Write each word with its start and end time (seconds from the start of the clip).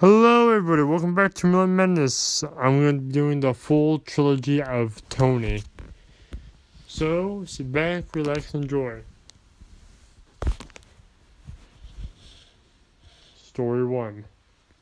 Hello, 0.00 0.50
everybody. 0.50 0.82
Welcome 0.82 1.14
back 1.14 1.32
to 1.32 1.46
Million 1.46 1.74
Madness. 1.74 2.44
I'm 2.60 2.82
going 2.82 2.96
to 2.96 3.02
be 3.02 3.12
doing 3.12 3.40
the 3.40 3.54
full 3.54 3.98
trilogy 4.00 4.62
of 4.62 5.00
Tony. 5.08 5.62
So, 6.86 7.46
sit 7.46 7.72
back, 7.72 8.04
relax, 8.14 8.52
and 8.52 8.64
enjoy. 8.64 9.00
Story 13.42 13.86
1 13.86 14.26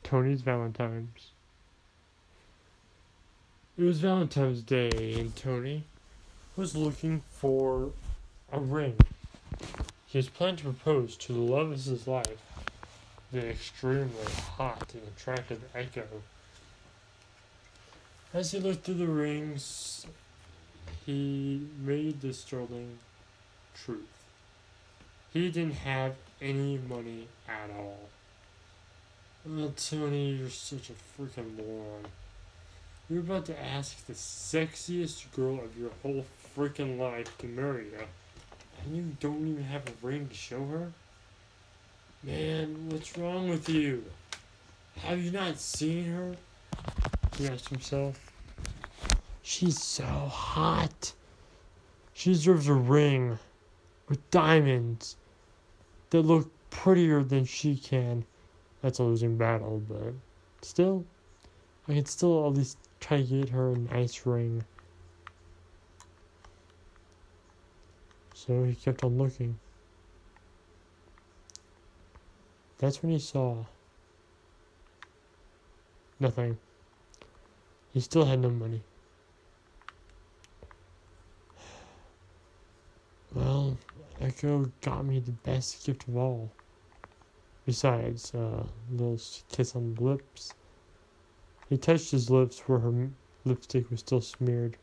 Tony's 0.03 0.41
Valentine's. 0.41 1.31
It 3.77 3.83
was 3.83 4.01
Valentine's 4.01 4.63
Day, 4.63 5.15
and 5.17 5.33
Tony 5.33 5.85
was 6.57 6.75
looking 6.75 7.21
for 7.31 7.91
a 8.51 8.59
ring. 8.59 8.97
He 10.07 10.17
was 10.17 10.27
planning 10.27 10.57
to 10.57 10.63
propose 10.63 11.15
to 11.15 11.31
the 11.31 11.39
love 11.39 11.71
of 11.71 11.85
his 11.85 12.05
life 12.05 12.54
the 13.35 13.49
extremely 13.49 14.31
hot 14.57 14.93
and 14.93 15.03
attractive 15.09 15.61
Echo. 15.75 16.07
As 18.33 18.51
he 18.51 18.59
looked 18.59 18.85
through 18.85 18.95
the 18.95 19.07
rings, 19.07 20.05
he 21.05 21.67
made 21.77 22.21
the 22.21 22.33
sterling 22.33 22.97
truth. 23.75 24.07
He 25.33 25.51
didn't 25.51 25.75
have 25.75 26.15
any 26.41 26.77
money 26.77 27.27
at 27.49 27.69
all. 27.77 28.07
Oh, 29.49 29.73
Tony, 29.75 30.31
you're 30.31 30.49
such 30.49 30.89
a 30.89 30.93
freaking 30.93 31.57
moron. 31.57 32.05
You're 33.09 33.19
about 33.19 33.45
to 33.47 33.61
ask 33.61 34.05
the 34.05 34.13
sexiest 34.13 35.29
girl 35.35 35.59
of 35.59 35.77
your 35.77 35.91
whole 36.01 36.25
freaking 36.55 36.97
life 36.97 37.37
to 37.39 37.47
marry 37.47 37.85
you, 37.85 38.05
and 38.81 38.95
you 38.95 39.17
don't 39.19 39.45
even 39.45 39.65
have 39.65 39.83
a 39.87 40.07
ring 40.07 40.29
to 40.29 40.35
show 40.35 40.65
her? 40.67 40.93
Man, 42.25 42.89
what's 42.89 43.15
wrong 43.19 43.49
with 43.49 43.69
you? 43.69 44.03
Have 44.97 45.23
you 45.23 45.29
not 45.29 45.59
seen 45.59 46.05
her? 46.05 46.35
He 47.37 47.47
asked 47.47 47.69
himself. 47.69 48.31
She's 49.43 49.79
so 49.79 50.03
hot. 50.05 51.13
She 52.13 52.31
deserves 52.31 52.67
a 52.67 52.73
ring 52.73 53.37
with 54.09 54.31
diamonds 54.31 55.17
that 56.09 56.21
look 56.21 56.49
prettier 56.71 57.21
than 57.23 57.45
she 57.45 57.75
can. 57.75 58.25
That's 58.81 58.97
a 58.97 59.03
losing 59.03 59.37
battle, 59.37 59.83
but 59.87 60.13
still, 60.63 61.05
I 61.87 61.93
can 61.93 62.05
still 62.05 62.47
at 62.47 62.53
least 62.53 62.79
try 63.01 63.21
to 63.21 63.23
get 63.23 63.49
her 63.49 63.73
a 63.73 63.77
nice 63.77 64.25
ring. 64.25 64.63
So 68.33 68.63
he 68.63 68.73
kept 68.73 69.03
on 69.03 69.19
looking. 69.19 69.59
That's 72.85 73.01
when 73.01 73.13
he 73.13 73.17
saw 73.17 73.65
nothing. 76.19 76.59
He 77.91 77.99
still 77.99 78.25
had 78.25 78.41
no 78.41 78.51
money. 78.51 78.83
Well, 83.33 83.75
Echo 84.21 84.71
got 84.81 85.03
me 85.03 85.17
the 85.17 85.31
best 85.31 85.83
gift 85.83 86.07
of 86.07 86.15
all. 86.15 86.51
Besides, 87.65 88.35
uh, 88.35 88.67
little 88.91 89.19
kiss 89.51 89.75
on 89.75 89.95
the 89.95 90.03
lips. 90.03 90.53
He 91.71 91.79
touched 91.79 92.11
his 92.11 92.29
lips 92.29 92.59
where 92.67 92.77
her 92.77 93.09
lipstick 93.45 93.89
was 93.89 94.01
still 94.01 94.21
smeared 94.21 94.77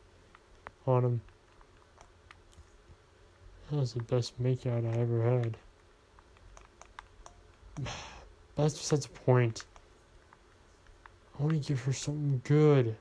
on 0.85 1.05
him. 1.05 1.21
That 3.71 3.79
was 3.79 3.93
the 3.93 4.01
best 4.01 4.43
makeout 4.43 4.85
I 4.85 4.99
ever 4.99 5.23
had. 5.23 5.55
That's 8.55 8.77
besides 8.77 9.07
the 9.07 9.19
point. 9.19 9.65
I 11.39 11.43
want 11.43 11.61
to 11.61 11.67
give 11.67 11.81
her 11.83 11.93
something 11.93 12.41
good. 12.43 12.95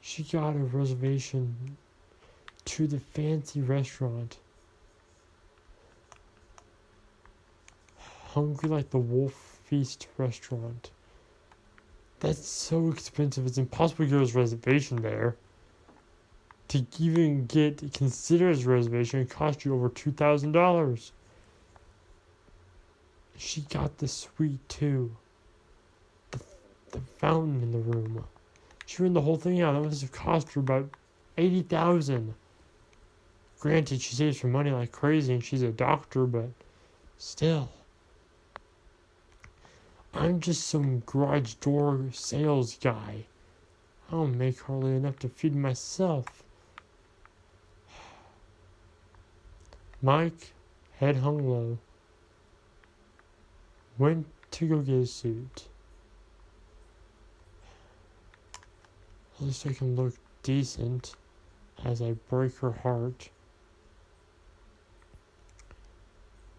She 0.00 0.22
got 0.22 0.54
a 0.54 0.58
reservation 0.58 1.76
to 2.66 2.86
the 2.86 3.00
fancy 3.00 3.62
restaurant. 3.62 4.38
Hungry 8.28 8.68
like 8.68 8.90
the 8.90 8.98
Wolf 8.98 9.58
Feast 9.64 10.08
restaurant. 10.18 10.90
That's 12.20 12.46
so 12.46 12.90
expensive, 12.90 13.46
it's 13.46 13.58
impossible 13.58 14.04
to 14.04 14.10
get 14.10 14.34
a 14.34 14.38
reservation 14.38 15.02
there 15.02 15.36
to 16.74 16.84
even 16.98 17.46
get 17.46 17.92
consider 17.92 18.50
as 18.50 18.66
reservation, 18.66 19.24
cost 19.26 19.64
you 19.64 19.74
over 19.74 19.88
two 19.88 20.10
thousand 20.10 20.52
dollars. 20.52 21.12
She 23.36 23.62
got 23.62 23.98
the 23.98 24.08
suite 24.08 24.68
too. 24.68 25.16
The, 26.32 26.40
the 26.90 27.00
fountain 27.18 27.62
in 27.62 27.72
the 27.72 27.78
room. 27.78 28.24
She 28.86 29.02
ran 29.02 29.12
the 29.12 29.20
whole 29.20 29.36
thing 29.36 29.60
out. 29.60 29.72
That 29.72 29.88
must 29.88 30.02
have 30.02 30.12
cost 30.12 30.52
her 30.52 30.60
about 30.60 30.90
eighty 31.38 31.62
thousand. 31.62 32.34
Granted, 33.60 34.02
she 34.02 34.14
saves 34.14 34.40
her 34.40 34.48
money 34.48 34.70
like 34.70 34.92
crazy, 34.92 35.32
and 35.32 35.42
she's 35.42 35.62
a 35.62 35.70
doctor, 35.70 36.26
but 36.26 36.50
still. 37.16 37.70
I'm 40.12 40.40
just 40.40 40.66
some 40.66 41.00
garage 41.06 41.54
door 41.54 42.04
sales 42.12 42.76
guy. 42.76 43.24
I 44.08 44.12
don't 44.12 44.36
make 44.36 44.60
hardly 44.60 44.96
enough 44.96 45.18
to 45.20 45.28
feed 45.28 45.56
myself. 45.56 46.42
Mike, 50.04 50.52
head 50.98 51.16
hung 51.16 51.48
low, 51.48 51.78
went 53.96 54.26
to 54.50 54.68
go 54.68 54.80
get 54.80 54.96
his 54.96 55.10
suit. 55.10 55.64
At 59.38 59.46
least 59.46 59.66
I 59.66 59.72
can 59.72 59.96
look 59.96 60.12
decent 60.42 61.14
as 61.82 62.02
I 62.02 62.16
break 62.28 62.54
her 62.58 62.72
heart. 62.72 63.30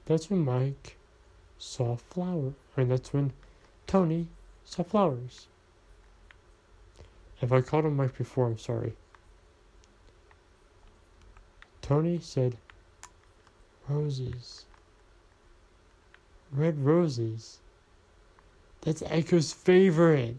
That's 0.08 0.32
when 0.32 0.44
Mike 0.44 0.98
saw 1.60 1.98
flowers. 1.98 2.54
I 2.76 2.82
mean, 2.82 2.90
that's 2.90 3.14
when 3.14 3.32
Tony 3.86 4.26
saw 4.64 4.82
flowers. 4.82 5.46
If 7.44 7.52
I 7.52 7.62
called 7.62 7.86
him 7.86 7.96
Mike 7.96 8.18
before, 8.18 8.48
I'm 8.48 8.58
sorry. 8.58 8.94
Tony 11.84 12.20
said, 12.20 12.58
Roses. 13.88 14.66
Red 16.52 16.84
roses. 16.84 17.60
That's 18.82 19.04
Echo's 19.08 19.54
favorite. 19.54 20.38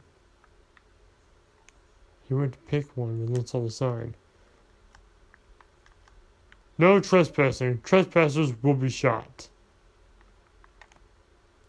He 2.28 2.34
went 2.34 2.52
to 2.52 2.58
pick 2.60 2.96
one 2.96 3.10
and 3.10 3.36
then 3.36 3.46
saw 3.46 3.62
the 3.62 3.70
sign. 3.70 4.14
No 6.78 7.00
trespassing. 7.00 7.80
Trespassers 7.82 8.52
will 8.62 8.74
be 8.74 8.88
shot. 8.88 9.48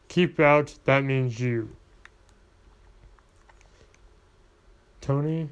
Keep 0.08 0.40
out, 0.40 0.74
that 0.86 1.04
means 1.04 1.40
you. 1.40 1.70
Tony 5.00 5.50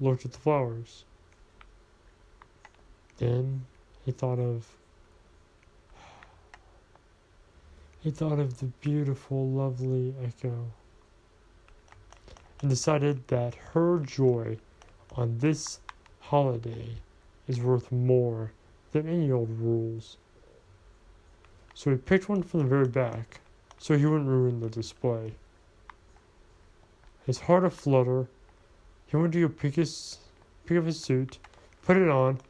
looked 0.00 0.24
at 0.24 0.32
the 0.32 0.38
flowers. 0.38 1.04
Then 3.18 3.66
he 4.04 4.12
thought 4.12 4.38
of 4.38 4.66
He 8.02 8.10
thought 8.10 8.40
of 8.40 8.58
the 8.58 8.66
beautiful, 8.80 9.48
lovely 9.48 10.12
Echo 10.20 10.72
and 12.60 12.68
decided 12.68 13.28
that 13.28 13.54
her 13.74 14.00
joy 14.00 14.58
on 15.12 15.38
this 15.38 15.78
holiday 16.18 16.96
is 17.46 17.60
worth 17.60 17.92
more 17.92 18.50
than 18.90 19.08
any 19.08 19.30
old 19.30 19.50
rules. 19.50 20.16
So 21.74 21.92
he 21.92 21.96
picked 21.96 22.28
one 22.28 22.42
from 22.42 22.60
the 22.60 22.66
very 22.66 22.88
back 22.88 23.40
so 23.78 23.96
he 23.96 24.04
wouldn't 24.04 24.28
ruin 24.28 24.58
the 24.58 24.68
display. 24.68 25.34
His 27.24 27.38
heart 27.38 27.64
aflutter, 27.64 28.26
he 29.06 29.16
went 29.16 29.32
to 29.34 29.46
go 29.46 29.48
pick 29.48 29.76
his 29.76 30.18
pick 30.66 30.76
up 30.76 30.86
his 30.86 30.98
suit, 30.98 31.38
put 31.82 31.96
it 31.96 32.08
on, 32.08 32.40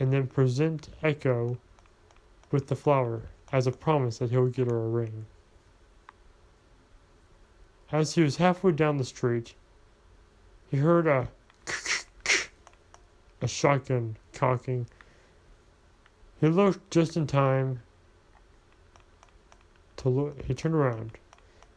and 0.00 0.10
then 0.10 0.26
present 0.26 0.88
Echo 1.02 1.58
with 2.50 2.68
the 2.68 2.76
flower 2.76 3.24
as 3.52 3.66
a 3.66 3.72
promise 3.72 4.18
that 4.18 4.30
he 4.30 4.36
would 4.38 4.54
get 4.54 4.70
her 4.70 4.84
a 4.84 4.88
ring. 4.88 5.26
As 7.92 8.14
he 8.14 8.22
was 8.22 8.36
halfway 8.38 8.72
down 8.72 8.96
the 8.96 9.04
street, 9.04 9.54
he 10.70 10.78
heard 10.78 11.06
a 11.06 11.28
a 13.42 13.46
shotgun 13.46 14.16
cocking. 14.32 14.86
He 16.40 16.48
looked 16.48 16.90
just 16.90 17.18
in 17.18 17.26
time 17.26 17.82
to 19.98 20.08
look. 20.08 20.42
He 20.46 20.54
turned 20.54 20.74
around, 20.74 21.18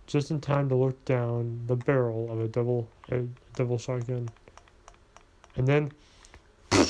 just 0.08 0.32
in 0.32 0.40
time 0.40 0.70
to 0.70 0.76
look 0.76 1.04
down 1.04 1.60
the 1.68 1.76
barrel 1.76 2.32
of 2.32 2.40
a 2.40 2.48
double 2.48 2.88
a 3.12 3.24
double 3.56 3.78
shotgun, 3.78 4.30
and 5.58 5.68
then 5.68 5.92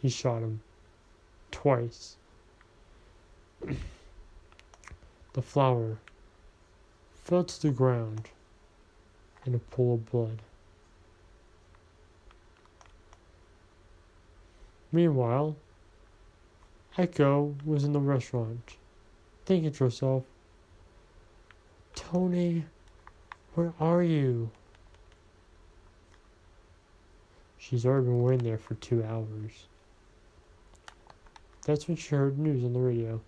he 0.00 0.08
shot 0.08 0.40
him 0.40 0.60
twice. 1.56 2.16
the 5.32 5.42
flower 5.42 5.96
fell 7.24 7.44
to 7.44 7.62
the 7.62 7.70
ground 7.70 8.28
in 9.46 9.54
a 9.54 9.58
pool 9.58 9.94
of 9.94 10.10
blood. 10.10 10.42
Meanwhile, 14.92 15.56
Echo 16.98 17.54
was 17.64 17.84
in 17.84 17.94
the 17.94 18.00
restaurant, 18.00 18.76
thinking 19.46 19.72
to 19.72 19.84
herself, 19.84 20.24
Tony, 21.94 22.66
where 23.54 23.72
are 23.80 24.02
you? 24.02 24.50
She's 27.58 27.86
already 27.86 28.06
been 28.06 28.22
waiting 28.22 28.46
there 28.46 28.58
for 28.58 28.74
two 28.74 29.02
hours. 29.02 29.66
That's 31.66 31.88
when 31.88 31.96
she 31.96 32.14
heard 32.14 32.38
news 32.38 32.62
on 32.62 32.74
the 32.74 32.78
radio. 32.78 33.20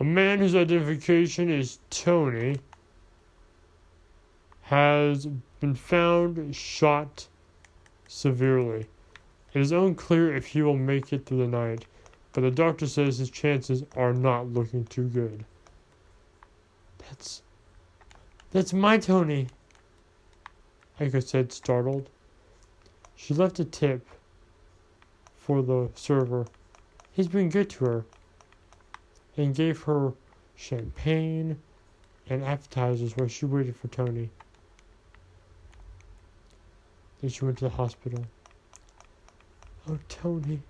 A 0.00 0.04
man 0.04 0.38
whose 0.38 0.54
identification 0.54 1.50
is 1.50 1.78
Tony 1.90 2.56
has 4.62 5.26
been 5.60 5.74
found 5.74 6.56
shot 6.56 7.28
severely. 8.08 8.86
It 9.52 9.60
is 9.60 9.72
unclear 9.72 10.34
if 10.34 10.46
he 10.46 10.62
will 10.62 10.78
make 10.78 11.12
it 11.12 11.26
through 11.26 11.36
the 11.40 11.48
night, 11.48 11.84
but 12.32 12.40
the 12.40 12.50
doctor 12.50 12.86
says 12.86 13.18
his 13.18 13.28
chances 13.28 13.84
are 13.94 14.14
not 14.14 14.48
looking 14.48 14.86
too 14.86 15.04
good. 15.04 15.44
That's. 16.96 17.42
That's 18.52 18.72
my 18.72 18.96
Tony, 18.96 19.48
Echo 20.98 21.20
said, 21.20 21.52
startled. 21.52 22.08
She 23.14 23.34
left 23.34 23.60
a 23.60 23.66
tip 23.66 24.06
for 25.36 25.60
the 25.60 25.90
server. 25.94 26.46
He's 27.12 27.28
been 27.28 27.50
good 27.50 27.68
to 27.70 27.84
her 27.84 28.04
and 29.36 29.54
gave 29.54 29.82
her 29.82 30.12
champagne 30.56 31.58
and 32.28 32.42
appetizers 32.42 33.16
while 33.16 33.28
she 33.28 33.44
waited 33.44 33.76
for 33.76 33.88
Tony. 33.88 34.30
Then 37.20 37.30
she 37.30 37.44
went 37.44 37.58
to 37.58 37.64
the 37.64 37.70
hospital. 37.70 38.24
Oh, 39.88 39.98
Tony. 40.08 40.60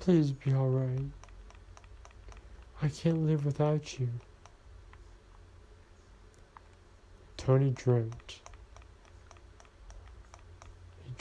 Please 0.00 0.32
be 0.32 0.52
alright. 0.52 1.10
I 2.80 2.88
can't 2.88 3.24
live 3.26 3.44
without 3.44 4.00
you. 4.00 4.08
Tony 7.36 7.70
dreamt. 7.70 8.40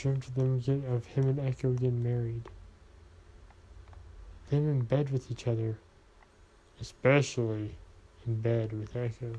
Dreamt 0.01 0.29
of 0.29 0.33
them 0.33 0.57
get 0.57 0.83
of 0.85 1.05
him 1.05 1.29
and 1.29 1.39
Echo 1.39 1.73
getting 1.73 2.01
married. 2.01 2.49
Them 4.49 4.67
in 4.67 4.81
bed 4.81 5.11
with 5.11 5.29
each 5.29 5.47
other. 5.47 5.77
Especially 6.79 7.75
in 8.25 8.41
bed 8.41 8.73
with 8.73 8.95
Echo. 8.95 9.29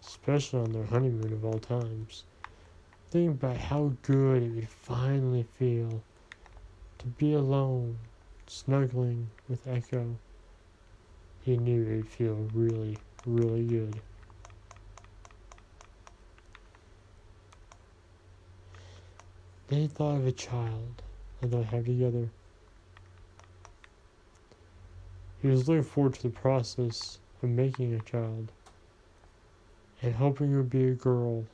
Especially 0.00 0.60
on 0.60 0.72
their 0.72 0.86
honeymoon 0.86 1.34
of 1.34 1.44
all 1.44 1.58
times. 1.58 2.24
Thinking 3.10 3.32
about 3.32 3.58
how 3.58 3.92
good 4.00 4.44
it 4.44 4.54
would 4.54 4.68
finally 4.70 5.42
feel 5.42 6.02
to 7.00 7.06
be 7.06 7.34
alone, 7.34 7.98
snuggling 8.46 9.28
with 9.46 9.68
Echo. 9.68 10.16
He 11.42 11.58
knew 11.58 11.82
it 11.82 11.96
would 11.96 12.08
feel 12.08 12.48
really, 12.54 12.98
really 13.26 13.64
good. 13.64 14.00
They 19.72 19.86
thought 19.86 20.18
of 20.18 20.26
a 20.26 20.32
child 20.32 21.00
that 21.40 21.50
they'll 21.50 21.62
have 21.62 21.86
together. 21.86 22.28
He 25.40 25.48
was 25.48 25.66
looking 25.66 25.82
forward 25.82 26.12
to 26.12 26.24
the 26.24 26.28
process 26.28 27.16
of 27.42 27.48
making 27.48 27.94
a 27.94 28.00
child 28.00 28.52
and 30.02 30.14
hoping 30.14 30.52
it 30.52 30.56
would 30.58 30.68
be 30.68 30.88
a 30.88 30.94
girl 30.94 31.46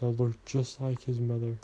that 0.00 0.08
looked 0.08 0.44
just 0.46 0.80
like 0.80 1.04
his 1.04 1.20
mother. 1.20 1.54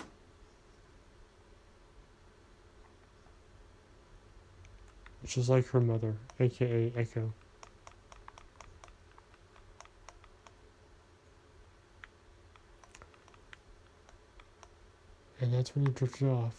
Just 5.24 5.48
like 5.48 5.66
her 5.70 5.80
mother, 5.80 6.14
aka 6.38 6.92
Echo. 6.94 7.32
That's 15.54 15.74
when 15.74 15.86
he 15.86 15.92
drifted 15.92 16.28
off 16.28 16.54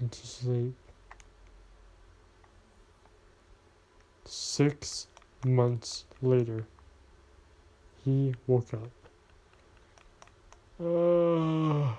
into 0.00 0.26
sleep. 0.26 0.74
Six 4.24 5.06
months 5.44 6.04
later, 6.22 6.64
he 8.04 8.34
woke 8.46 8.72
up. 8.74 8.90
Uh, 10.80 11.94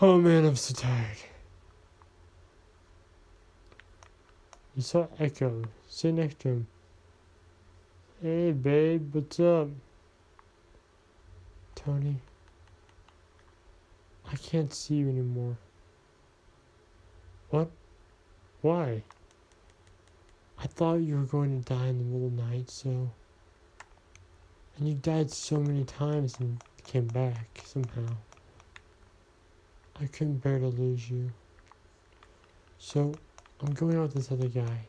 oh 0.00 0.18
man, 0.18 0.44
I'm 0.44 0.56
so 0.56 0.74
tired. 0.74 1.18
He 4.74 4.82
saw 4.82 5.08
Echo 5.18 5.62
sit 5.88 6.14
next 6.14 6.38
to 6.40 6.48
him. 6.48 6.66
Hey, 8.22 8.52
babe, 8.52 9.14
what's 9.14 9.40
up? 9.40 9.68
Tony, 11.74 12.16
I 14.30 14.36
can't 14.36 14.72
see 14.72 14.96
you 14.96 15.08
anymore. 15.08 15.56
What? 17.50 17.70
Why? 18.60 19.02
I 20.58 20.66
thought 20.66 20.96
you 20.96 21.16
were 21.16 21.22
going 21.22 21.62
to 21.62 21.74
die 21.74 21.86
in 21.86 21.98
the 21.98 22.04
middle 22.04 22.26
of 22.26 22.36
the 22.36 22.42
night, 22.42 22.70
so. 22.70 23.10
And 24.76 24.88
you 24.88 24.94
died 24.94 25.30
so 25.30 25.58
many 25.58 25.84
times 25.84 26.36
and 26.40 26.62
came 26.84 27.06
back 27.06 27.62
somehow. 27.64 28.06
I 30.00 30.06
couldn't 30.06 30.42
bear 30.42 30.58
to 30.58 30.66
lose 30.66 31.08
you. 31.08 31.30
So, 32.78 33.14
I'm 33.60 33.72
going 33.72 33.96
out 33.96 34.02
with 34.02 34.14
this 34.14 34.32
other 34.32 34.48
guy. 34.48 34.86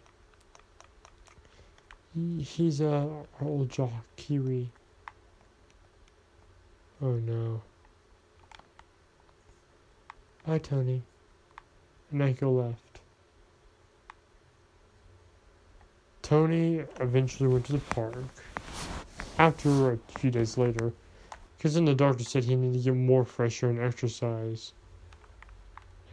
He, 2.13 2.41
he's 2.41 2.81
uh, 2.81 3.07
our 3.39 3.47
old 3.47 3.69
jock, 3.69 3.91
Kiwi. 4.15 4.69
Oh 7.01 7.13
no. 7.13 7.61
Bye, 10.47 10.59
Tony. 10.59 11.01
And 12.09 12.21
Echo 12.21 12.49
left. 12.49 13.01
Tony 16.21 16.85
eventually 17.01 17.49
went 17.49 17.65
to 17.65 17.73
the 17.73 17.79
park. 17.79 18.15
After 19.37 19.91
a 19.91 19.97
few 20.17 20.31
days 20.31 20.57
later, 20.57 20.93
because 21.57 21.73
then 21.73 21.83
the 21.83 21.93
doctor 21.93 22.23
said 22.23 22.45
he 22.45 22.55
needed 22.55 22.77
to 22.77 22.91
get 22.91 22.95
more 22.95 23.25
fresh 23.25 23.61
air 23.61 23.71
and 23.71 23.79
exercise 23.79 24.71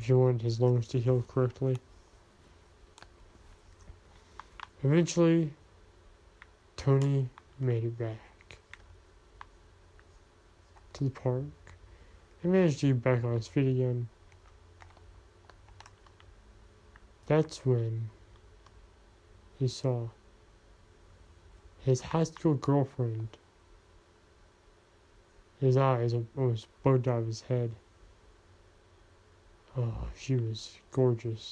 if 0.01 0.07
he 0.07 0.13
wanted 0.13 0.43
his 0.43 0.61
lungs 0.61 0.89
to 0.89 0.99
heal 0.99 1.25
correctly. 1.29 1.79
Eventually, 4.83 5.53
Tony 6.77 7.29
made 7.61 7.85
it 7.85 7.97
back 7.97 8.59
to 10.95 11.05
the 11.05 11.11
park 11.11 11.45
and 12.43 12.53
managed 12.53 12.81
to 12.81 12.89
get 12.89 13.03
back 13.03 13.23
on 13.23 13.35
his 13.35 13.47
feet 13.47 13.69
again. 13.69 14.09
That's 17.27 17.65
when 17.65 18.11
he 19.59 19.67
saw 19.69 20.09
his 21.85 22.01
high 22.01 22.25
school 22.25 22.55
girlfriend. 22.55 23.29
His 25.61 25.77
eyes 25.77 26.15
almost 26.37 26.67
bugged 26.83 27.09
out 27.09 27.21
of 27.21 27.27
his 27.27 27.43
head. 27.43 27.71
Oh, 29.77 30.09
she 30.17 30.37
was 30.37 30.79
gorgeous. 30.93 31.51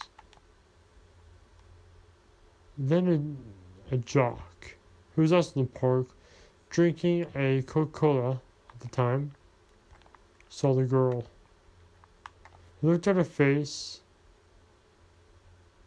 Then 2.77 3.39
a, 3.91 3.95
a 3.95 3.99
jock, 3.99 4.75
who 5.15 5.23
was 5.23 5.33
also 5.33 5.61
in 5.61 5.67
the 5.67 5.79
park, 5.79 6.07
drinking 6.71 7.27
a 7.35 7.63
Coca 7.63 7.93
Cola 7.93 8.31
at 8.75 8.81
the 8.81 8.89
time, 8.89 9.33
saw 10.49 10.75
the 10.75 10.85
girl. 10.85 11.25
He 12.81 12.87
looked 12.87 13.09
at 13.09 13.17
her 13.17 13.25
face. 13.25 14.02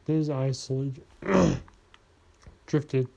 His 0.05 0.29
eyes 0.29 0.59
slowly 0.59 0.93
drifted 2.67 3.07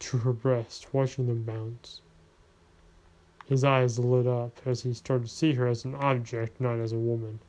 to 0.00 0.18
her 0.18 0.34
breast, 0.34 0.92
watching 0.92 1.26
them 1.26 1.44
bounce. 1.44 2.02
His 3.46 3.64
eyes 3.64 3.98
lit 3.98 4.26
up 4.26 4.60
as 4.66 4.82
he 4.82 4.92
started 4.92 5.26
to 5.26 5.32
see 5.32 5.54
her 5.54 5.66
as 5.66 5.86
an 5.86 5.94
object, 5.94 6.60
not 6.60 6.78
as 6.78 6.92
a 6.92 6.98
woman. 6.98 7.40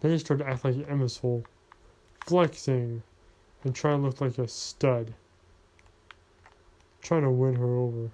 Then 0.00 0.10
he 0.10 0.18
started 0.18 0.42
to 0.42 0.50
act 0.50 0.64
like 0.64 0.74
an 0.74 0.86
imbecile 0.86 1.44
flexing 2.24 3.04
and 3.62 3.74
trying 3.74 4.00
to 4.00 4.08
look 4.08 4.20
like 4.20 4.38
a 4.38 4.48
stud. 4.48 5.14
Trying 7.00 7.22
to 7.22 7.30
win 7.30 7.54
her 7.54 7.76
over. 7.76 8.10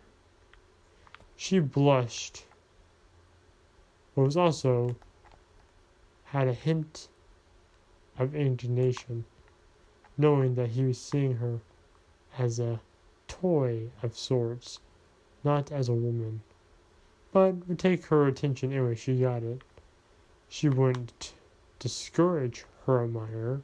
She 1.36 1.58
blushed 1.58 2.44
but 4.14 4.22
was 4.22 4.36
also 4.36 4.96
had 6.24 6.48
a 6.48 6.52
hint 6.52 7.08
of 8.18 8.34
indignation, 8.34 9.24
knowing 10.18 10.54
that 10.54 10.70
he 10.70 10.84
was 10.84 10.98
seeing 10.98 11.36
her 11.36 11.60
as 12.38 12.58
a 12.58 12.80
toy 13.28 13.90
of 14.02 14.16
sorts, 14.16 14.80
not 15.44 15.70
as 15.72 15.88
a 15.88 15.94
woman. 15.94 16.42
But 17.32 17.68
would 17.68 17.78
take 17.78 18.06
her 18.06 18.26
attention 18.26 18.72
anyway, 18.72 18.94
she 18.94 19.20
got 19.20 19.42
it. 19.42 19.62
She 20.48 20.68
wouldn't 20.68 21.34
discourage 21.78 22.64
her 22.86 23.04
admirer. 23.04 23.62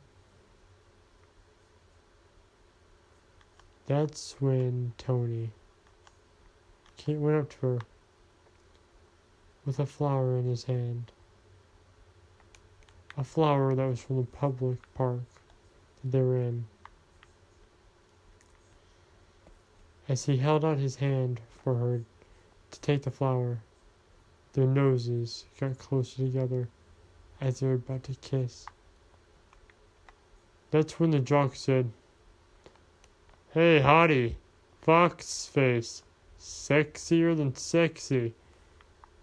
That's 3.86 4.36
when 4.40 4.92
Tony 4.98 5.50
came, 6.96 7.20
went 7.20 7.38
up 7.38 7.50
to 7.50 7.66
her 7.66 7.78
with 9.64 9.78
a 9.78 9.86
flower 9.86 10.38
in 10.38 10.44
his 10.44 10.64
hand. 10.64 11.12
A 13.18 13.24
flower 13.24 13.74
that 13.74 13.86
was 13.86 14.02
from 14.02 14.16
the 14.16 14.26
public 14.26 14.78
park 14.94 15.20
that 16.02 16.10
they 16.12 16.20
were 16.20 16.36
in. 16.36 16.66
As 20.08 20.26
he 20.26 20.36
held 20.36 20.64
out 20.64 20.78
his 20.78 20.96
hand 20.96 21.40
for 21.64 21.76
her 21.76 22.02
to 22.70 22.80
take 22.80 23.02
the 23.02 23.10
flower, 23.10 23.58
their 24.52 24.66
noses 24.66 25.46
got 25.58 25.78
closer 25.78 26.16
together 26.16 26.68
as 27.40 27.60
they 27.60 27.66
were 27.66 27.74
about 27.74 28.04
to 28.04 28.14
kiss. 28.16 28.66
That's 30.70 31.00
when 31.00 31.10
the 31.10 31.20
jock 31.20 31.56
said, 31.56 31.90
Hey, 33.52 33.80
hottie, 33.80 34.34
fox 34.82 35.46
face, 35.46 36.02
sexier 36.38 37.36
than 37.36 37.54
sexy. 37.54 38.34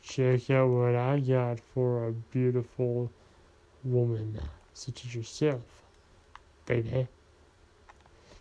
Check 0.02 0.50
out 0.50 0.70
what 0.70 0.96
I 0.96 1.20
got 1.20 1.60
for 1.60 2.08
a 2.08 2.12
beautiful 2.12 3.12
woman 3.84 4.40
such 4.74 5.06
as 5.06 5.14
yourself, 5.16 5.62
baby. 6.66 7.08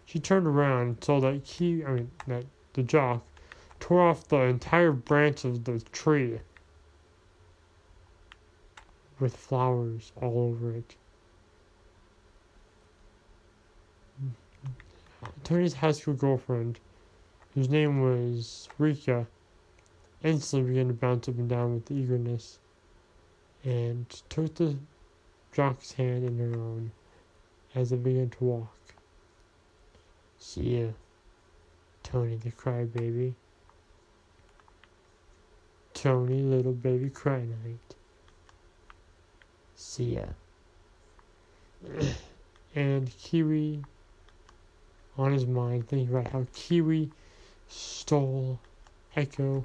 She 0.04 0.18
turned 0.18 0.46
around 0.46 0.82
and 0.82 1.04
saw 1.04 1.20
that 1.20 1.44
he, 1.44 1.84
I 1.84 1.90
mean, 1.92 2.10
that 2.26 2.44
the 2.74 2.82
jock 2.82 3.22
tore 3.80 4.02
off 4.02 4.28
the 4.28 4.42
entire 4.42 4.92
branch 4.92 5.44
of 5.44 5.64
the 5.64 5.80
tree 5.92 6.38
with 9.18 9.36
flowers 9.36 10.12
all 10.20 10.38
over 10.50 10.72
it. 10.72 10.96
Tony's 15.44 15.74
high 15.74 15.92
school 15.92 16.14
girlfriend, 16.14 16.80
whose 17.54 17.68
name 17.68 18.00
was 18.02 18.68
Rika, 18.78 19.26
instantly 20.22 20.70
began 20.70 20.88
to 20.88 20.94
bounce 20.94 21.28
up 21.28 21.38
and 21.38 21.48
down 21.48 21.74
with 21.74 21.90
eagerness 21.90 22.58
and 23.64 24.08
took 24.28 24.54
the 24.54 24.76
jock's 25.52 25.92
hand 25.92 26.24
in 26.24 26.38
her 26.38 26.58
own 26.58 26.90
as 27.74 27.90
they 27.90 27.96
began 27.96 28.30
to 28.30 28.44
walk. 28.44 28.76
See 30.38 30.80
ya, 30.80 30.88
Tony 32.02 32.36
the 32.36 32.50
crybaby. 32.50 33.34
Tony, 35.94 36.42
little 36.42 36.72
baby 36.72 37.10
cry 37.10 37.40
night. 37.40 37.94
See 39.76 40.16
ya. 40.16 40.24
and 42.74 43.10
Kiwi 43.18 43.84
on 45.18 45.32
his 45.32 45.46
mind, 45.46 45.88
thinking 45.88 46.14
about 46.14 46.32
how 46.32 46.46
Kiwi 46.54 47.10
stole 47.68 48.58
Echo, 49.14 49.64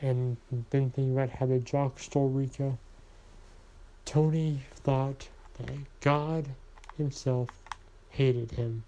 and 0.00 0.36
then 0.50 0.64
thinking 0.70 1.12
about 1.12 1.30
how 1.30 1.46
the 1.46 1.58
jock 1.58 1.98
stole 1.98 2.28
Rika. 2.28 2.76
Tony 4.12 4.60
thought 4.74 5.30
that 5.54 5.86
God 6.00 6.46
himself 6.98 7.48
hated 8.10 8.50
him. 8.50 8.84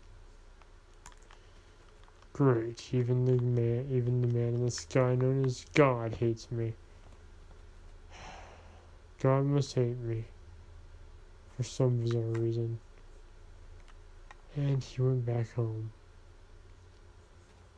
Great, 2.35 2.93
even 2.93 3.25
the 3.25 3.33
man, 3.33 3.87
even 3.90 4.21
the 4.21 4.28
man 4.28 4.49
in 4.52 4.66
the 4.66 4.71
sky 4.71 5.14
known 5.14 5.47
as 5.47 5.64
God 5.75 6.12
hates 6.12 6.52
me. 6.52 6.75
God 9.19 9.47
must 9.47 9.75
hate 9.75 9.97
me 9.97 10.26
for 11.57 11.62
some 11.62 12.02
bizarre 12.02 12.21
reason. 12.21 12.78
And 14.54 14.85
he 14.85 15.00
went 15.00 15.25
back 15.25 15.54
home. 15.54 15.90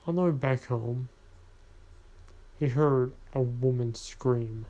On 0.05 0.17
the 0.17 0.23
way 0.23 0.31
back 0.33 0.65
home, 0.65 1.11
he 2.59 2.67
heard 2.67 3.13
a 3.35 3.41
woman 3.41 3.95
scream. 3.95 4.67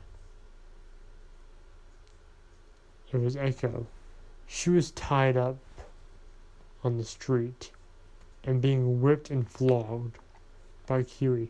It 3.17 3.21
was 3.23 3.35
Echo. 3.35 3.87
She 4.45 4.69
was 4.69 4.91
tied 4.91 5.35
up 5.35 5.57
on 6.83 6.97
the 6.99 7.03
street 7.03 7.71
and 8.43 8.61
being 8.61 9.01
whipped 9.01 9.31
and 9.31 9.49
flogged 9.49 10.19
by 10.85 11.01
Kiwi. 11.01 11.49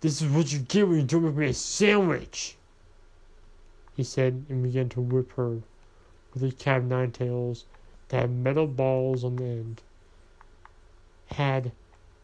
This 0.00 0.22
is 0.22 0.30
what 0.30 0.52
you 0.52 0.60
get 0.60 0.86
when 0.86 1.00
you 1.00 1.02
don't 1.04 1.24
make 1.24 1.34
me 1.34 1.46
a 1.48 1.54
sandwich, 1.54 2.56
he 3.96 4.04
said 4.04 4.44
and 4.48 4.62
began 4.62 4.88
to 4.90 5.00
whip 5.00 5.32
her 5.32 5.58
with 6.32 6.44
a 6.44 6.52
cat 6.52 6.78
of 6.78 6.84
nine 6.84 7.10
tails 7.10 7.64
that 8.10 8.20
had 8.20 8.30
metal 8.30 8.68
balls 8.68 9.24
on 9.24 9.34
the 9.34 9.44
end, 9.46 9.82
had 11.32 11.72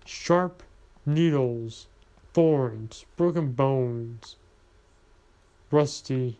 sharp 0.05 0.63
needles, 1.05 1.89
thorns, 2.33 3.07
broken 3.17 3.51
bones, 3.51 4.37
rusty 5.73 6.39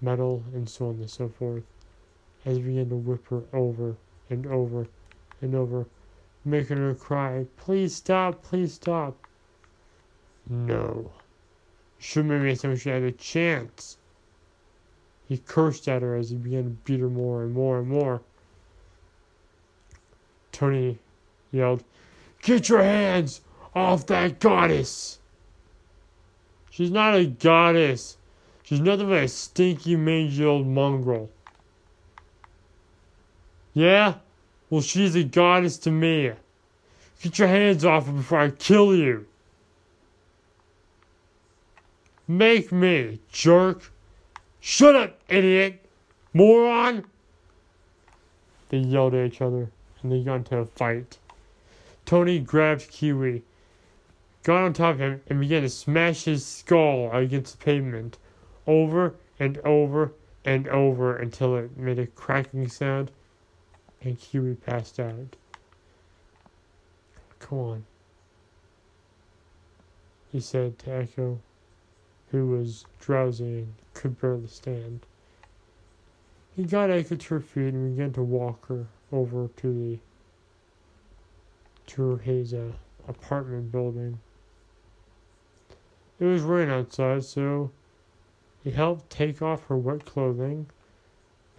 metal, 0.00 0.42
and 0.52 0.68
so 0.68 0.88
on 0.88 0.96
and 0.96 1.10
so 1.10 1.28
forth, 1.28 1.64
as 2.44 2.56
he 2.56 2.62
began 2.62 2.88
to 2.88 2.96
whip 2.96 3.26
her 3.28 3.42
over 3.52 3.96
and 4.30 4.46
over 4.46 4.86
and 5.40 5.54
over, 5.54 5.86
making 6.44 6.76
her 6.76 6.94
cry, 6.94 7.46
Please 7.56 7.94
stop, 7.94 8.42
please 8.42 8.74
stop. 8.74 9.16
No. 10.48 11.10
Have 12.00 12.24
made 12.24 12.62
me 12.62 12.76
she 12.76 12.88
had 12.88 13.02
a 13.02 13.12
chance. 13.12 13.98
He 15.28 15.38
cursed 15.38 15.88
at 15.88 16.02
her 16.02 16.14
as 16.14 16.30
he 16.30 16.36
began 16.36 16.64
to 16.64 16.70
beat 16.70 17.00
her 17.00 17.10
more 17.10 17.42
and 17.42 17.52
more 17.52 17.80
and 17.80 17.88
more. 17.88 18.22
Tony 20.52 20.98
yelled, 21.52 21.84
Get 22.42 22.68
your 22.68 22.82
hands 22.82 23.40
off 23.74 24.06
that 24.06 24.40
goddess! 24.40 25.18
She's 26.70 26.90
not 26.90 27.14
a 27.14 27.26
goddess. 27.26 28.17
She's 28.68 28.80
nothing 28.80 29.08
but 29.08 29.22
a 29.22 29.28
stinky, 29.28 29.96
mangy 29.96 30.44
old 30.44 30.66
mongrel. 30.66 31.30
Yeah? 33.72 34.16
Well, 34.68 34.82
she's 34.82 35.16
a 35.16 35.24
goddess 35.24 35.78
to 35.78 35.90
me. 35.90 36.32
Get 37.22 37.38
your 37.38 37.48
hands 37.48 37.86
off 37.86 38.04
her 38.04 38.12
before 38.12 38.40
I 38.40 38.50
kill 38.50 38.94
you. 38.94 39.24
Make 42.26 42.70
me, 42.70 43.20
jerk. 43.32 43.90
Shut 44.60 44.94
up, 44.94 45.18
idiot! 45.30 45.82
Moron! 46.34 47.06
They 48.68 48.80
yelled 48.80 49.14
at 49.14 49.32
each 49.32 49.40
other 49.40 49.70
and 50.02 50.12
they 50.12 50.22
got 50.22 50.34
into 50.34 50.58
a 50.58 50.66
fight. 50.66 51.16
Tony 52.04 52.38
grabbed 52.38 52.90
Kiwi, 52.90 53.44
got 54.42 54.62
on 54.62 54.74
top 54.74 54.96
of 54.96 55.00
him, 55.00 55.22
and 55.26 55.40
began 55.40 55.62
to 55.62 55.70
smash 55.70 56.24
his 56.24 56.44
skull 56.44 57.10
against 57.12 57.58
the 57.58 57.64
pavement 57.64 58.18
over 58.68 59.14
and 59.40 59.58
over 59.58 60.12
and 60.44 60.68
over 60.68 61.16
until 61.16 61.56
it 61.56 61.76
made 61.76 61.98
a 61.98 62.06
cracking 62.06 62.68
sound 62.68 63.10
and 64.02 64.20
Kiwi 64.20 64.54
passed 64.54 65.00
out. 65.00 65.34
Come 67.40 67.58
on, 67.58 67.84
he 70.30 70.38
said 70.38 70.78
to 70.80 70.92
Echo 70.92 71.40
who 72.30 72.48
was 72.48 72.84
drowsy 73.00 73.60
and 73.60 73.74
could 73.94 74.20
barely 74.20 74.46
stand. 74.46 75.00
He 76.54 76.64
got 76.64 76.90
Echo 76.90 77.16
to 77.16 77.34
her 77.34 77.40
feet 77.40 77.72
and 77.72 77.96
began 77.96 78.12
to 78.12 78.22
walk 78.22 78.68
her 78.68 78.86
over 79.10 79.48
to 79.56 79.72
the 79.72 79.98
to 81.86 82.16
his 82.16 82.52
uh, 82.52 82.72
apartment 83.06 83.72
building. 83.72 84.18
It 86.20 86.26
was 86.26 86.42
rain 86.42 86.68
outside, 86.68 87.24
so 87.24 87.70
he 88.68 88.74
helped 88.74 89.08
take 89.08 89.40
off 89.40 89.64
her 89.68 89.78
wet 89.78 90.04
clothing 90.04 90.66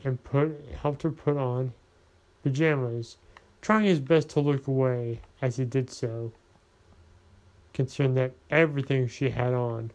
and 0.03 0.23
put 0.23 0.63
helped 0.79 1.01
her 1.01 1.09
put 1.09 1.37
on 1.37 1.73
pajamas, 2.43 3.17
trying 3.63 3.83
his 3.83 3.99
best 3.99 4.29
to 4.29 4.39
look 4.39 4.67
away 4.67 5.19
as 5.41 5.57
he 5.57 5.65
did 5.65 5.89
so, 5.89 6.31
concerned 7.73 8.15
that 8.15 8.33
everything 8.51 9.07
she 9.07 9.31
had 9.31 9.55
on 9.55 9.89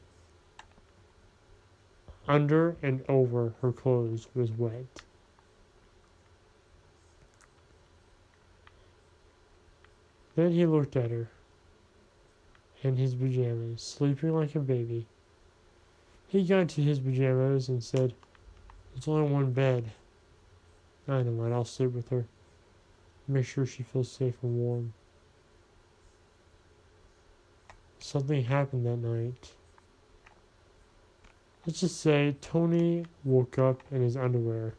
under 2.27 2.75
and 2.83 3.05
over 3.09 3.55
her 3.63 3.71
clothes 3.71 4.27
was 4.35 4.51
wet. 4.51 4.85
Then 10.35 10.51
he 10.51 10.67
looked 10.67 10.97
at 10.97 11.13
her 11.13 11.31
in 12.83 12.97
his 12.97 13.15
pajamas, 13.15 13.83
sleeping 13.83 14.35
like 14.35 14.57
a 14.57 14.59
baby. 14.59 15.07
He 16.29 16.45
got 16.45 16.61
into 16.61 16.81
his 16.81 16.99
pajamas 16.99 17.69
and 17.69 17.83
said, 17.83 18.15
There's 18.93 19.09
only 19.09 19.31
one 19.31 19.53
bed. 19.53 19.91
I 21.07 21.23
know 21.23 21.33
what, 21.33 21.53
I'll 21.53 21.65
sleep 21.65 21.93
with 21.93 22.09
her. 22.09 22.27
Make 23.29 23.47
sure 23.47 23.67
she 23.67 23.83
feels 23.83 24.11
safe 24.11 24.35
and 24.43 24.57
warm. 24.57 24.93
Something 27.99 28.45
happened 28.45 28.87
that 28.87 28.97
night. 28.97 29.53
Let's 31.67 31.81
just 31.81 32.01
say 32.01 32.37
Tony 32.43 33.07
woke 33.25 33.59
up 33.59 33.81
in 33.91 34.03
his 34.03 34.17
underwear. 34.17 34.75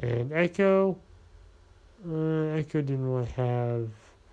And 0.00 0.32
Echo, 0.32 0.96
uh, 2.08 2.56
Echo 2.56 2.80
didn't 2.80 3.04
really 3.04 3.30
have 3.32 3.90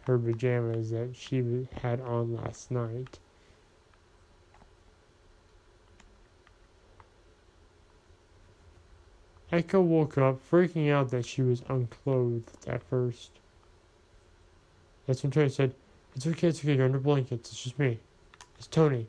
her 0.08 0.18
pajamas 0.18 0.92
that 0.92 1.16
she 1.16 1.68
had 1.82 2.00
on 2.02 2.36
last 2.36 2.72
night. 2.72 3.20
Echo 9.52 9.82
woke 9.82 10.18
up, 10.18 10.40
freaking 10.50 10.92
out 10.92 11.12
that 11.12 11.26
she 11.26 11.42
was 11.42 11.62
unclothed 11.68 12.68
at 12.68 12.82
first. 12.84 13.32
That's 15.06 15.24
when 15.24 15.32
Tony 15.32 15.50
said, 15.50 15.74
It's 16.16 16.26
okay, 16.26 16.48
it's 16.48 16.60
okay, 16.60 16.76
you're 16.76 16.86
under 16.86 17.00
blankets, 17.00 17.52
it's 17.52 17.64
just 17.64 17.78
me. 17.78 18.00
It's 18.58 18.68
Tony. 18.68 19.08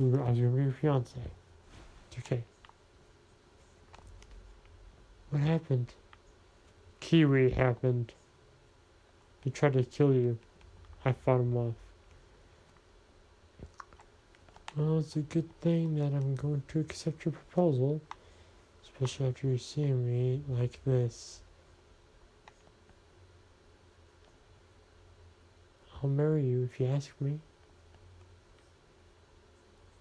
I 0.00 0.02
was 0.02 0.14
gonna 0.14 0.32
be 0.32 0.62
your 0.62 0.72
fiance. 0.72 1.12
It's 2.10 2.18
okay. 2.18 2.42
What 5.30 5.42
happened? 5.42 5.92
Kiwi 7.00 7.50
happened. 7.50 8.12
He 9.42 9.50
tried 9.50 9.74
to 9.74 9.84
kill 9.84 10.14
you. 10.14 10.38
I 11.04 11.12
fought 11.12 11.40
him 11.40 11.56
off. 11.56 11.74
Well, 14.76 14.98
it's 14.98 15.16
a 15.16 15.20
good 15.20 15.48
thing 15.60 15.96
that 15.96 16.12
I'm 16.12 16.34
going 16.34 16.62
to 16.68 16.80
accept 16.80 17.24
your 17.24 17.32
proposal. 17.32 18.00
Especially 19.00 19.28
after 19.28 19.48
you 19.48 19.58
see 19.58 19.84
me 19.92 20.42
like 20.48 20.82
this. 20.86 21.40
I'll 26.02 26.08
marry 26.08 26.44
you 26.46 26.64
if 26.64 26.80
you 26.80 26.86
ask 26.86 27.10
me. 27.20 27.38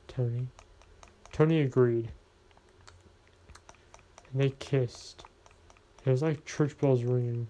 Tony. 0.08 0.48
Tony 1.34 1.60
agreed. 1.60 2.10
And 4.32 4.42
they 4.42 4.52
kissed. 4.60 5.25
It 6.06 6.10
was 6.10 6.22
like 6.22 6.46
church 6.46 6.78
bells 6.78 7.04
ringing. 7.04 7.48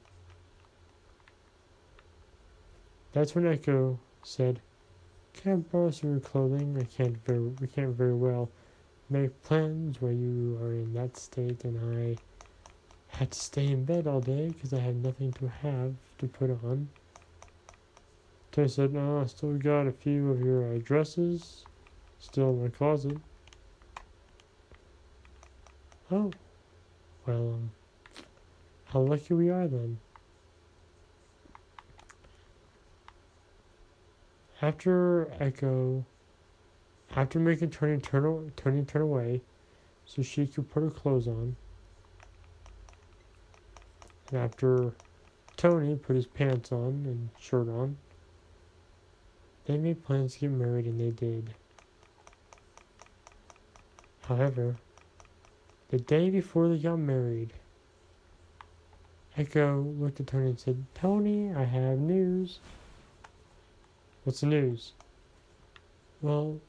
That's 3.14 3.36
when 3.36 3.46
Echo 3.46 4.00
said, 4.24 4.62
Can 5.36 5.52
I 5.52 5.56
borrow 5.58 5.92
some 5.92 6.10
of 6.10 6.16
your 6.16 6.28
clothing? 6.28 6.76
I 6.80 6.86
can't 6.86 7.24
very 7.24 7.40
we 7.40 7.68
can't 7.68 7.96
very 7.96 8.16
well 8.16 8.50
make 9.10 9.44
plans 9.44 10.02
where 10.02 10.12
you 10.12 10.58
are 10.62 10.74
in 10.74 10.94
that 10.94 11.16
state 11.18 11.64
and 11.64 11.78
I 11.98 13.18
had 13.18 13.32
to 13.32 13.40
stay 13.40 13.68
in 13.68 13.86
bed 13.86 14.08
all 14.08 14.22
day 14.22 14.50
because 14.50 14.74
I 14.74 14.80
had 14.80 15.04
nothing 15.04 15.32
to 15.34 15.48
have 15.48 15.94
to 16.18 16.28
put 16.28 16.50
on. 16.50 16.90
I 18.58 18.68
said, 18.68 18.94
no, 18.94 19.20
I 19.20 19.26
still 19.26 19.58
got 19.58 19.86
a 19.86 19.92
few 19.92 20.32
of 20.32 20.40
your 20.40 20.74
uh, 20.74 20.78
dresses 20.78 21.66
still 22.20 22.52
in 22.52 22.64
my 22.64 22.70
closet. 22.70 23.18
Oh, 26.10 26.32
well, 27.28 27.56
um, 27.56 27.72
how 28.86 29.02
lucky 29.02 29.34
we 29.34 29.50
are 29.50 29.68
then. 29.68 29.98
After 34.62 35.28
Echo 35.40 36.06
after 37.16 37.40
making 37.40 37.72
Tony 37.72 38.00
turn, 38.00 38.52
Tony 38.56 38.84
turn 38.84 39.02
away 39.02 39.42
so 40.06 40.22
she 40.22 40.48
could 40.48 40.70
put 40.70 40.84
her 40.84 40.90
clothes 40.90 41.28
on, 41.28 41.56
and 44.30 44.40
after 44.40 44.94
Tony 45.58 45.96
put 45.96 46.16
his 46.16 46.28
pants 46.28 46.72
on 46.72 47.04
and 47.06 47.30
shirt 47.40 47.68
on, 47.68 47.98
they 49.66 49.78
made 49.78 50.04
plans 50.04 50.34
to 50.34 50.42
get 50.42 50.52
married 50.52 50.86
and 50.86 51.00
they 51.00 51.12
did. 51.12 51.54
However, 54.28 54.76
the 55.90 55.98
day 55.98 56.30
before 56.30 56.68
they 56.68 56.78
got 56.78 56.98
married, 56.98 57.54
Echo 59.38 59.82
looked 60.00 60.20
at 60.20 60.28
Tony 60.28 60.48
and 60.48 60.60
said, 60.60 60.84
Tony, 60.94 61.54
I 61.54 61.64
have 61.64 62.00
news. 62.00 62.60
What's 64.24 64.42
the 64.42 64.48
news? 64.48 64.94
Well, 66.22 66.60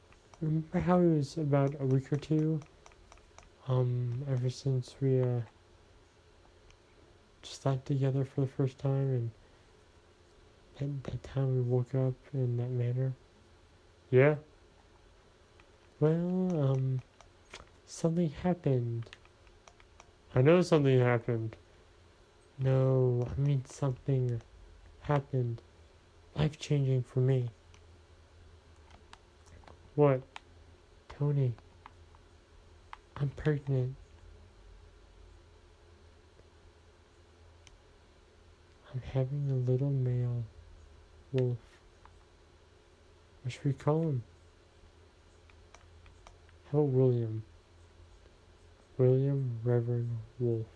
remember 0.41 0.79
how 0.79 0.99
it 0.99 1.17
was 1.17 1.37
about 1.37 1.73
a 1.79 1.85
week 1.85 2.11
or 2.13 2.17
two 2.17 2.59
um 3.67 4.23
ever 4.29 4.49
since 4.49 4.95
we 5.01 5.21
uh 5.21 5.41
slept 7.41 7.85
together 7.85 8.23
for 8.23 8.41
the 8.41 8.47
first 8.47 8.77
time 8.77 9.29
and 10.79 11.03
that, 11.03 11.11
that 11.11 11.23
time 11.23 11.55
we 11.55 11.61
woke 11.61 11.95
up 11.95 12.13
in 12.33 12.57
that 12.57 12.69
manner? 12.69 13.13
Yeah. 14.11 14.35
Well 15.99 16.71
um 16.71 17.01
something 17.87 18.29
happened. 18.29 19.09
I 20.35 20.41
know 20.41 20.61
something 20.61 20.99
happened. 20.99 21.55
No 22.59 23.27
i 23.35 23.39
mean 23.39 23.65
something 23.65 24.39
happened. 25.01 25.61
Life 26.35 26.59
changing 26.59 27.01
for 27.03 27.21
me 27.21 27.49
what? 29.97 30.21
Tony. 31.17 31.51
I'm 33.15 33.29
pregnant. 33.29 33.95
I'm 38.93 39.01
having 39.11 39.49
a 39.49 39.71
little 39.71 39.89
male 39.89 40.43
wolf. 41.33 41.57
What 43.41 43.51
should 43.51 43.65
we 43.65 43.73
call 43.73 44.03
him? 44.03 44.23
How 46.71 46.81
William? 46.81 47.41
William 48.99 49.57
Reverend 49.63 50.15
Wolf. 50.39 50.67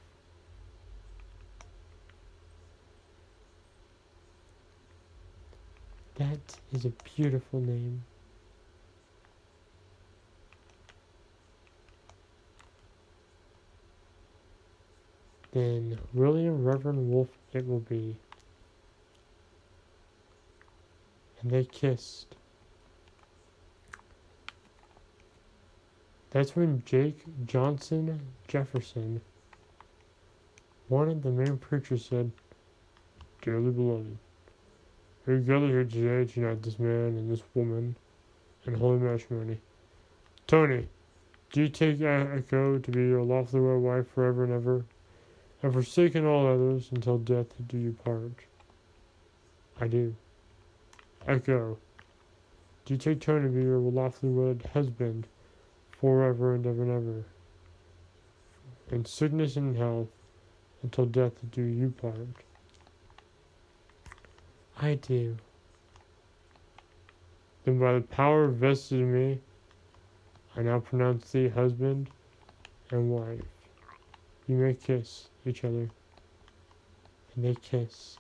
That 6.16 6.40
is 6.74 6.86
a 6.86 6.92
beautiful 7.16 7.60
name. 7.60 8.04
Then 15.52 16.00
William 16.14 16.64
Reverend 16.64 17.12
Wolf 17.12 17.30
it 17.54 17.68
will 17.68 17.80
be. 17.80 18.16
And 21.42 21.52
they 21.52 21.66
kissed. 21.66 22.36
That's 26.30 26.56
when 26.56 26.82
Jake 26.86 27.24
Johnson 27.46 28.20
Jefferson, 28.48 29.22
one 30.88 31.10
of 31.10 31.24
the 31.24 31.30
main 31.30 31.58
preachers, 31.58 32.06
said, 32.06 32.32
Dearly 33.42 33.72
beloved, 33.72 34.18
we 35.26 35.40
gather 35.40 35.68
here 35.68 35.84
today 35.84 36.32
to 36.32 36.40
unite 36.40 36.62
this 36.62 36.80
man 36.80 37.18
and 37.18 37.32
this 37.32 37.44
woman 37.54 37.96
in 38.66 38.76
holy 38.76 39.00
matrimony. 39.00 39.60
Tony, 40.48 40.88
do 41.52 41.62
you 41.62 41.70
take 41.70 42.02
Echo 42.02 42.78
to 42.78 42.92
be 42.92 43.00
your 43.00 43.24
lawfully 43.24 43.62
wed 43.62 43.82
wife 43.82 44.08
forever 44.14 44.44
and 44.44 44.54
ever? 44.54 44.86
Have 45.62 45.74
forsaken 45.74 46.26
all 46.26 46.48
others 46.48 46.90
until 46.92 47.18
death 47.18 47.48
do 47.68 47.78
you 47.78 47.94
part. 48.04 48.32
I 49.80 49.88
do. 49.88 50.16
Echo, 51.28 51.78
do 52.86 52.94
you 52.94 52.98
take 52.98 53.20
to 53.20 53.40
be 53.40 53.62
your 53.62 53.78
lawfully 53.78 54.32
wed 54.32 54.70
husband 54.74 55.28
forever 55.92 56.56
and 56.56 56.66
ever 56.66 56.82
and 56.82 56.92
ever? 56.92 57.26
In 58.90 59.06
sickness 59.06 59.56
and 59.56 59.78
health 59.78 60.10
until 60.84 61.06
death 61.06 61.34
do 61.52 61.62
you 61.62 61.92
part. 61.92 62.28
I 64.80 64.96
do. 64.96 65.38
Then 67.64 67.80
by 67.80 67.94
the 67.94 68.02
power 68.02 68.48
vested 68.48 69.02
in 69.02 69.14
me, 69.14 69.40
I 70.56 70.64
now 70.64 70.80
pronounce 70.80 71.32
thee 71.32 71.50
husband 71.50 72.10
and 72.90 73.12
wife. 73.12 73.42
You 74.52 74.58
may 74.58 74.74
kiss 74.74 75.30
each 75.46 75.64
other. 75.64 75.88
And 77.34 77.46
they 77.46 77.56
kissed. 77.56 78.20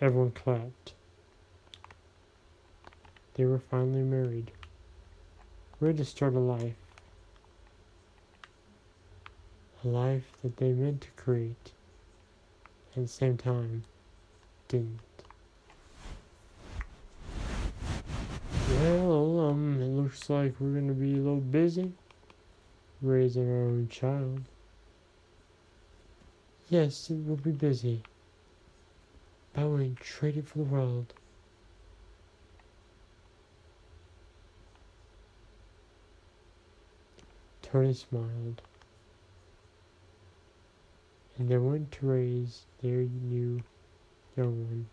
Everyone 0.00 0.30
clapped. 0.30 0.92
They 3.34 3.46
were 3.46 3.58
finally 3.58 4.04
married. 4.04 4.52
Ready 5.80 5.98
to 5.98 6.04
start 6.04 6.34
a 6.34 6.38
life. 6.38 6.76
A 9.82 9.88
life 9.88 10.30
that 10.42 10.56
they 10.58 10.70
meant 10.70 11.00
to 11.00 11.08
create 11.16 11.72
at 12.94 13.02
the 13.02 13.08
same 13.08 13.36
time 13.36 13.82
didn't. 14.68 15.00
Well, 18.82 19.39
um, 19.50 19.82
it 19.82 19.86
looks 19.86 20.30
like 20.30 20.54
we're 20.60 20.80
gonna 20.80 20.92
be 20.92 21.14
a 21.14 21.16
little 21.16 21.36
busy 21.36 21.92
raising 23.02 23.50
our 23.50 23.64
own 23.64 23.88
child. 23.88 24.42
Yes, 26.68 27.10
it 27.10 27.26
will 27.26 27.36
be 27.36 27.50
busy. 27.50 28.02
But 29.52 29.66
wouldn't 29.66 30.00
trade 30.00 30.36
it 30.36 30.46
for 30.46 30.58
the 30.58 30.64
world. 30.64 31.12
Tony 37.62 37.92
smiled. 37.94 38.62
And 41.38 41.48
they 41.48 41.58
went 41.58 41.90
to 41.92 42.06
raise 42.06 42.62
their 42.82 43.06
new 43.28 43.62
young 44.36 44.66
one 44.66 44.86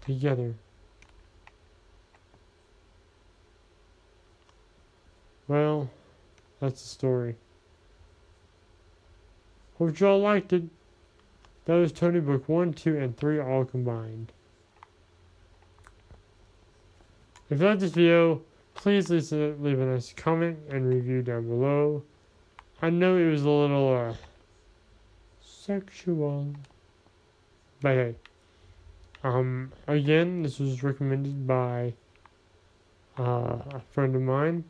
together. 0.00 0.54
Well, 5.48 5.90
that's 6.60 6.82
the 6.82 6.88
story. 6.88 7.36
Hope 9.78 9.98
y'all 10.00 10.20
liked 10.20 10.52
it. 10.52 10.64
That 11.66 11.74
was 11.74 11.92
Tony 11.92 12.20
Book 12.20 12.48
1, 12.48 12.72
2, 12.72 12.96
and 12.96 13.16
3 13.16 13.40
all 13.40 13.64
combined. 13.64 14.32
If 17.50 17.60
you 17.60 17.66
like 17.66 17.78
this 17.78 17.92
video, 17.92 18.40
please 18.74 19.10
leave, 19.10 19.30
leave 19.60 19.80
a 19.80 19.86
nice 19.86 20.12
comment 20.12 20.58
and 20.70 20.88
review 20.88 21.22
down 21.22 21.46
below. 21.46 22.02
I 22.82 22.90
know 22.90 23.16
it 23.16 23.30
was 23.30 23.42
a 23.42 23.50
little 23.50 23.94
uh, 23.94 24.14
sexual. 25.40 26.54
But 27.80 27.94
hey, 27.94 28.14
um, 29.22 29.72
again, 29.86 30.42
this 30.42 30.58
was 30.58 30.82
recommended 30.82 31.46
by 31.46 31.94
uh, 33.18 33.58
a 33.70 33.80
friend 33.92 34.14
of 34.14 34.22
mine. 34.22 34.64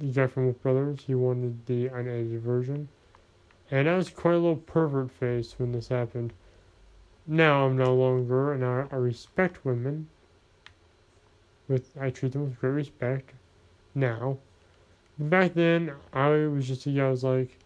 The 0.00 0.06
guy 0.06 0.26
from 0.28 0.46
Wolf 0.46 0.62
Brothers, 0.62 1.00
he 1.06 1.14
wanted 1.14 1.66
the 1.66 1.88
unedited 1.88 2.40
version. 2.40 2.88
And 3.70 3.86
I 3.86 3.96
was 3.96 4.08
quite 4.08 4.32
a 4.32 4.38
little 4.38 4.56
pervert 4.56 5.10
face 5.10 5.54
when 5.58 5.72
this 5.72 5.88
happened. 5.88 6.32
Now 7.26 7.66
I'm 7.66 7.76
no 7.76 7.94
longer, 7.94 8.54
and 8.54 8.64
I, 8.64 8.86
I 8.90 8.96
respect 8.96 9.62
women. 9.62 10.08
With 11.68 11.94
I 12.00 12.08
treat 12.08 12.32
them 12.32 12.44
with 12.44 12.58
great 12.58 12.70
respect. 12.70 13.34
Now, 13.94 14.38
back 15.18 15.52
then 15.52 15.92
I 16.14 16.30
was 16.46 16.66
just 16.66 16.86
a 16.86 16.90
guy. 16.90 17.06
I 17.06 17.10
was 17.10 17.22
like, 17.22 17.58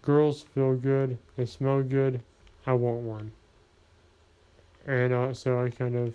girls 0.00 0.42
feel 0.54 0.74
good, 0.74 1.18
they 1.36 1.44
smell 1.44 1.82
good. 1.82 2.22
I 2.66 2.72
want 2.72 3.00
one. 3.00 3.32
And 4.86 5.12
uh, 5.12 5.34
so 5.34 5.62
I 5.62 5.68
kind 5.68 5.94
of 5.94 6.14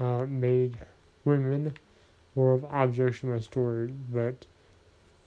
uh, 0.00 0.26
made 0.26 0.78
women 1.24 1.74
of 2.36 2.64
objects 2.66 3.22
in 3.22 3.30
my 3.30 3.40
story, 3.40 3.92
but 4.10 4.46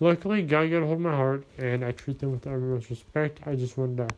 Luckily, 0.02 0.44
God 0.44 0.72
got 0.72 0.82
a 0.82 0.86
hold 0.86 0.94
of 0.94 1.02
my 1.02 1.16
heart, 1.16 1.44
and 1.58 1.84
I 1.84 1.92
treat 1.92 2.20
them 2.20 2.32
with 2.32 2.44
the 2.44 2.54
utmost 2.54 2.90
respect. 2.90 3.42
I 3.46 3.56
just 3.56 3.78
wanted 3.78 4.08
to 4.08 4.16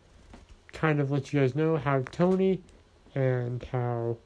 kind 0.74 1.00
of 1.00 1.10
let 1.10 1.34
you 1.34 1.40
guys 1.40 1.56
know 1.56 1.76
how 1.78 2.04
Tony 2.12 2.62
and 3.16 3.64
how 3.72 4.18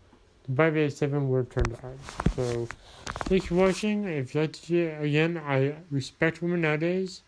the 0.43 0.56
587 0.56 1.30
would 1.30 1.38
have 1.38 1.49
turned 1.49 1.78
out. 1.82 2.36
So, 2.36 2.67
thanks 3.23 3.45
for 3.45 3.56
watching. 3.56 4.04
If 4.04 4.36
you 4.36 4.41
like 4.41 4.51
to 4.51 4.60
see 4.60 4.80
it 4.82 5.01
again, 5.01 5.38
I 5.38 5.75
respect 5.89 6.41
women 6.41 6.60
nowadays. 6.60 7.21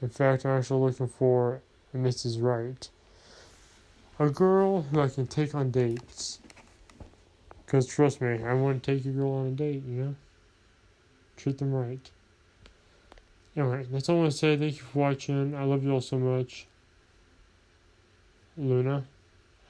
In 0.00 0.08
fact, 0.08 0.44
I'm 0.44 0.58
actually 0.58 0.80
looking 0.80 1.06
for 1.06 1.62
Mrs. 1.96 2.42
Right. 2.42 2.88
A 4.18 4.28
girl 4.30 4.82
who 4.82 5.00
I 5.00 5.08
can 5.08 5.28
take 5.28 5.54
on 5.54 5.70
dates. 5.70 6.40
Because 7.72 7.86
trust 7.86 8.20
me, 8.20 8.34
I 8.34 8.36
to 8.36 8.78
take 8.80 9.06
a 9.06 9.08
girl 9.08 9.32
on 9.32 9.46
a 9.46 9.50
date, 9.50 9.82
you 9.88 9.94
know? 9.94 10.14
Treat 11.38 11.56
them 11.56 11.72
right. 11.72 12.10
Anyway, 13.56 13.86
that's 13.90 14.10
all 14.10 14.16
I 14.16 14.18
want 14.18 14.32
to 14.32 14.36
say. 14.36 14.58
Thank 14.58 14.76
you 14.76 14.82
for 14.82 14.98
watching. 14.98 15.54
I 15.54 15.64
love 15.64 15.82
you 15.82 15.92
all 15.92 16.02
so 16.02 16.18
much. 16.18 16.66
Luna, 18.58 19.04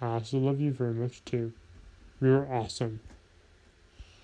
I 0.01 0.07
also 0.07 0.39
love 0.39 0.61
you 0.61 0.73
very 0.73 0.95
much 0.95 1.25
too. 1.25 1.53
You're 2.21 2.53
awesome. 2.53 2.99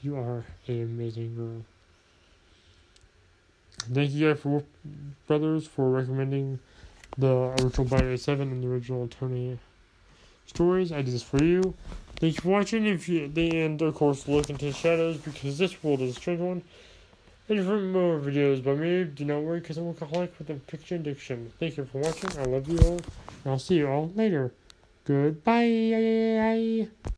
You 0.03 0.17
are 0.17 0.45
an 0.67 0.83
amazing 0.83 1.37
girl. 1.37 1.65
Thank 3.95 4.11
you 4.11 4.29
guys 4.29 4.41
for 4.41 4.65
brothers 5.29 5.69
for 5.69 5.89
recommending 5.89 6.59
the 7.17 7.55
original 7.63 7.87
Bite 7.87 8.19
7 8.19 8.51
and 8.51 8.61
the 8.61 8.67
original 8.67 9.07
Tony 9.07 9.57
stories. 10.47 10.91
I 10.91 11.03
did 11.03 11.15
this 11.15 11.23
for 11.23 11.45
you. 11.45 11.75
Thank 12.21 12.35
you 12.35 12.41
for 12.41 12.49
watching. 12.49 12.85
If 12.87 13.09
you, 13.09 13.29
the 13.29 13.59
end 13.59 13.81
of 13.81 13.95
course, 13.95 14.27
look 14.27 14.51
into 14.51 14.65
the 14.67 14.73
shadows 14.73 15.19
because 15.19 15.57
this 15.57 15.83
world 15.85 16.01
is 16.01 16.17
a 16.17 16.21
strange 16.21 16.41
one. 16.41 16.63
And 17.49 17.65
for 17.65 17.79
more 17.79 18.19
videos 18.19 18.63
by 18.63 18.75
me, 18.75 19.05
do 19.05 19.25
not 19.25 19.43
worry 19.43 19.61
because 19.61 19.79
I'm 19.79 19.87
a 19.87 19.95
workaholic 19.95 20.31
with 20.39 20.51
a 20.51 20.57
fiction 20.67 21.01
addiction. 21.01 21.53
Thank 21.61 21.77
you 21.77 21.85
for 21.85 21.99
watching. 21.99 22.31
I 22.39 22.43
love 22.43 22.69
you 22.69 22.79
all. 22.81 23.01
And 23.45 23.47
I'll 23.47 23.59
see 23.59 23.77
you 23.77 23.89
all 23.89 24.13
later. 24.17 24.53
Goodbye. 25.05 26.89